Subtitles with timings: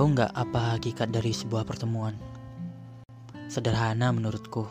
[0.00, 2.16] Tahu nggak apa hakikat dari sebuah pertemuan?
[3.52, 4.64] Sederhana menurutku,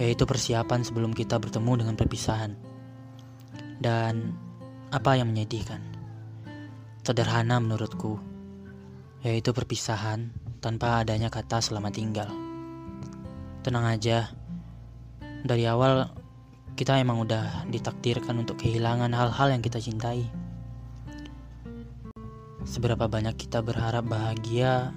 [0.00, 2.56] yaitu persiapan sebelum kita bertemu dengan perpisahan.
[3.76, 4.32] Dan
[4.88, 5.84] apa yang menyedihkan?
[7.04, 8.16] Sederhana menurutku,
[9.20, 10.32] yaitu perpisahan
[10.64, 12.32] tanpa adanya kata selamat tinggal.
[13.60, 14.32] Tenang aja,
[15.44, 16.08] dari awal
[16.72, 20.24] kita emang udah ditakdirkan untuk kehilangan hal-hal yang kita cintai.
[22.62, 24.94] Seberapa banyak kita berharap bahagia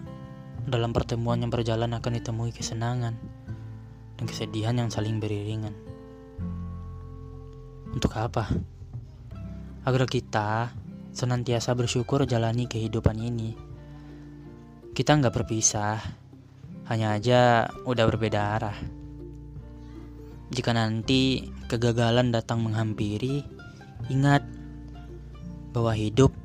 [0.70, 3.18] dalam pertemuan yang berjalan akan ditemui kesenangan
[4.18, 5.74] dan kesedihan yang saling beriringan.
[7.90, 8.46] Untuk apa?
[9.82, 10.78] Agar kita
[11.10, 13.58] senantiasa bersyukur jalani kehidupan ini.
[14.94, 15.98] Kita nggak berpisah,
[16.86, 18.78] hanya aja udah berbeda arah.
[20.54, 23.42] Jika nanti kegagalan datang menghampiri,
[24.14, 24.46] ingat
[25.74, 26.45] bahwa hidup